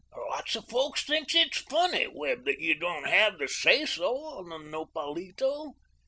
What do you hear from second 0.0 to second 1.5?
Lots of folks thinks